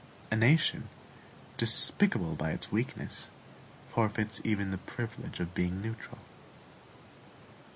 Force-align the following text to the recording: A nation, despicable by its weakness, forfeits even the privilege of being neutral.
A 0.31 0.35
nation, 0.35 0.89
despicable 1.57 2.33
by 2.33 2.49
its 2.49 2.71
weakness, 2.71 3.29
forfeits 3.93 4.41
even 4.43 4.71
the 4.71 4.79
privilege 4.79 5.39
of 5.39 5.53
being 5.53 5.79
neutral. 5.79 6.17